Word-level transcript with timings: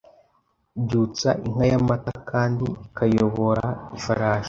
Byutsa 0.83 1.29
inka 1.45 1.65
yamata 1.71 2.13
kandi 2.29 2.65
ikayobora 2.85 3.65
ifarashi 3.97 4.39